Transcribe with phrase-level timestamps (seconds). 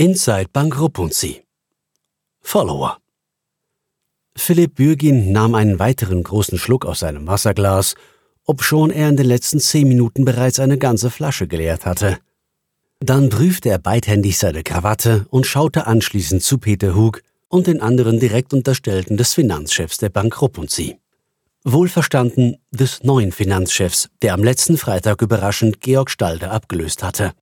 [0.00, 1.42] Inside Bank Rupunzi.
[2.40, 2.98] Follower.
[4.36, 7.96] Philipp Bürgin nahm einen weiteren großen Schluck aus seinem Wasserglas,
[8.44, 12.18] obschon er in den letzten zehn Minuten bereits eine ganze Flasche geleert hatte.
[13.00, 18.20] Dann prüfte er beidhändig seine Krawatte und schaute anschließend zu Peter Hug und den anderen
[18.20, 21.00] direkt Unterstellten des Finanzchefs der Bank Rupunzi.
[21.64, 27.32] Wohlverstanden des neuen Finanzchefs, der am letzten Freitag überraschend Georg Stalder abgelöst hatte.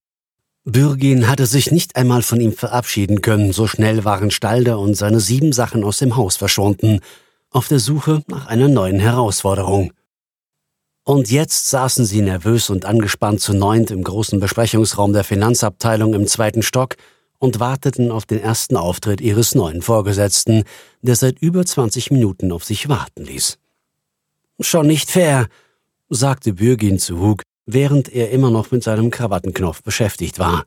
[0.69, 5.21] Bürgin hatte sich nicht einmal von ihm verabschieden können, so schnell waren Stalder und seine
[5.21, 6.99] sieben Sachen aus dem Haus verschwunden,
[7.51, 9.93] auf der Suche nach einer neuen Herausforderung.
[11.05, 16.27] Und jetzt saßen sie nervös und angespannt zu neunt im großen Besprechungsraum der Finanzabteilung im
[16.27, 16.97] zweiten Stock
[17.39, 20.65] und warteten auf den ersten Auftritt ihres neuen Vorgesetzten,
[21.01, 23.59] der seit über 20 Minuten auf sich warten ließ.
[24.59, 25.47] Schon nicht fair,
[26.09, 30.65] sagte Bürgin zu Hug, während er immer noch mit seinem Krawattenknopf beschäftigt war.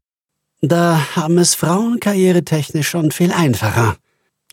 [0.62, 3.96] Da haben es Frauen karrieretechnisch schon viel einfacher.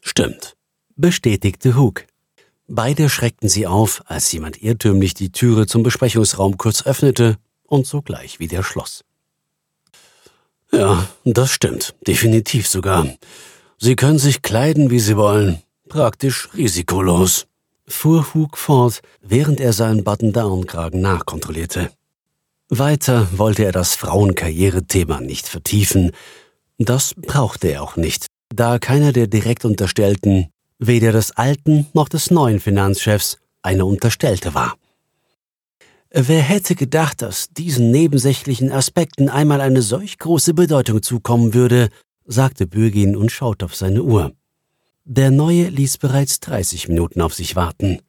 [0.02, 0.56] Stimmt,
[0.94, 2.04] bestätigte Hug.
[2.68, 8.38] Beide schreckten sie auf, als jemand irrtümlich die Türe zum Besprechungsraum kurz öffnete und sogleich
[8.40, 9.04] wieder schloss.
[10.72, 13.08] Ja, das stimmt, definitiv sogar.
[13.78, 17.46] Sie können sich kleiden, wie Sie wollen, praktisch risikolos,
[17.86, 21.90] fuhr Hug fort, während er seinen Button-Down-Kragen nachkontrollierte.
[22.68, 26.10] Weiter wollte er das Frauenkarrierethema nicht vertiefen.
[26.78, 32.32] Das brauchte er auch nicht, da keiner der direkt Unterstellten, weder des alten noch des
[32.32, 34.76] neuen Finanzchefs, eine Unterstellte war.
[36.10, 41.88] Wer hätte gedacht, dass diesen nebensächlichen Aspekten einmal eine solch große Bedeutung zukommen würde,
[42.24, 44.32] sagte Bürgin und schaute auf seine Uhr.
[45.04, 48.00] Der Neue ließ bereits 30 Minuten auf sich warten.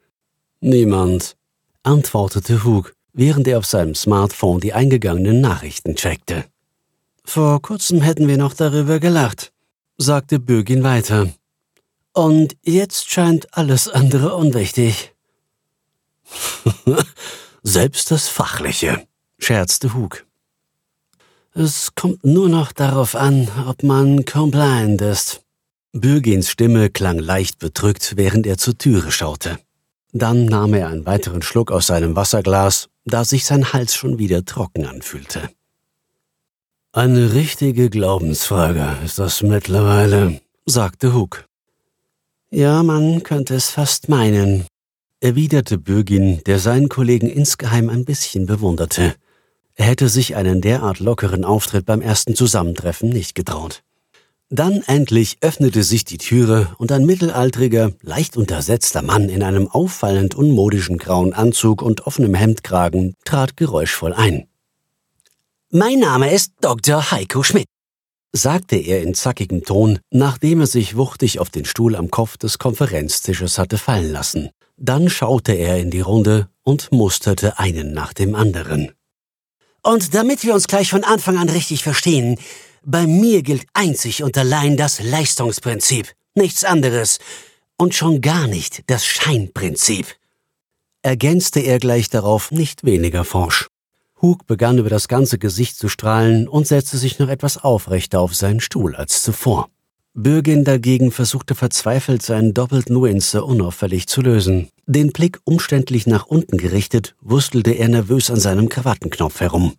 [0.62, 1.36] Niemand,
[1.84, 6.46] antwortete Hug während er auf seinem Smartphone die eingegangenen Nachrichten checkte.
[7.26, 9.52] Vor kurzem hätten wir noch darüber gelacht,
[9.98, 11.28] sagte Bürgin weiter.
[12.14, 15.14] Und jetzt scheint alles andere unwichtig.
[17.64, 19.06] Selbst das Fachliche,
[19.40, 20.26] scherzte Hug.
[21.54, 25.42] Es kommt nur noch darauf an, ob man compliant ist.
[25.92, 29.58] Bürgins Stimme klang leicht bedrückt, während er zur Türe schaute.
[30.14, 34.46] Dann nahm er einen weiteren Schluck aus seinem Wasserglas da sich sein Hals schon wieder
[34.46, 35.50] trocken anfühlte.
[36.92, 41.46] Eine richtige Glaubensfrage ist das mittlerweile, sagte Hug.
[42.50, 44.66] Ja, man könnte es fast meinen,
[45.20, 49.16] erwiderte Bürgin, der seinen Kollegen insgeheim ein bisschen bewunderte.
[49.76, 53.84] Er hätte sich einen derart lockeren Auftritt beim ersten Zusammentreffen nicht getraut.
[54.50, 60.36] Dann endlich öffnete sich die Türe und ein mittelaltriger, leicht untersetzter Mann in einem auffallend
[60.36, 64.48] unmodischen grauen Anzug und offenem Hemdkragen trat geräuschvoll ein.
[65.70, 67.12] Mein Name ist Dr.
[67.12, 67.68] Heiko Schmidt,
[68.32, 72.58] sagte er in zackigem Ton, nachdem er sich wuchtig auf den Stuhl am Kopf des
[72.58, 74.50] Konferenztisches hatte fallen lassen.
[74.78, 78.94] Dann schaute er in die Runde und musterte einen nach dem anderen.
[79.84, 82.38] Und damit wir uns gleich von Anfang an richtig verstehen,
[82.88, 87.20] bei mir gilt einzig und allein das Leistungsprinzip, nichts anderes,
[87.78, 90.08] und schon gar nicht das Scheinprinzip.
[91.04, 93.68] Ergänzte er gleich darauf nicht weniger forsch.
[94.22, 98.34] Hug begann über das ganze Gesicht zu strahlen und setzte sich noch etwas aufrechter auf
[98.34, 99.70] seinen Stuhl als zuvor.
[100.14, 104.70] Bürgin dagegen versuchte verzweifelt, seinen doppelten Winzer unauffällig zu lösen.
[104.88, 109.76] Den Blick umständlich nach unten gerichtet, wustelte er nervös an seinem Krawattenknopf herum.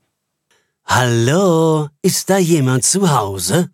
[0.91, 3.69] Hallo, ist da jemand zu Hause?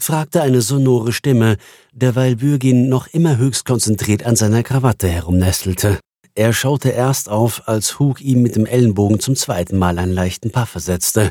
[0.00, 1.58] fragte eine sonore Stimme,
[1.92, 6.00] derweil Bürgin noch immer höchst konzentriert an seiner Krawatte herumnestelte.
[6.34, 10.50] Er schaute erst auf, als Hug ihm mit dem Ellenbogen zum zweiten Mal einen leichten
[10.50, 11.30] Paff versetzte.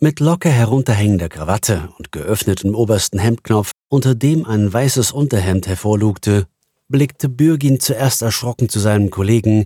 [0.00, 6.46] Mit locker herunterhängender Krawatte und geöffnetem obersten Hemdknopf, unter dem ein weißes Unterhemd hervorlugte,
[6.88, 9.64] blickte Bürgin zuerst erschrocken zu seinem Kollegen,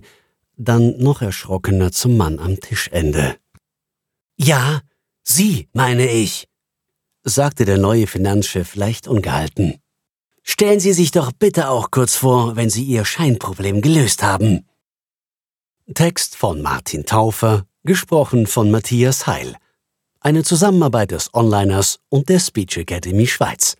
[0.55, 3.35] dann noch erschrockener zum Mann am Tischende.
[4.41, 4.79] Ja,
[5.21, 6.47] Sie, meine ich,
[7.23, 9.81] sagte der neue Finanzchef leicht ungehalten.
[10.43, 14.65] Stellen Sie sich doch bitte auch kurz vor, wenn Sie Ihr Scheinproblem gelöst haben.
[15.93, 19.57] Text von Martin Taufer, gesprochen von Matthias Heil.
[20.21, 23.75] Eine Zusammenarbeit des Onliners und der Speech Academy Schweiz.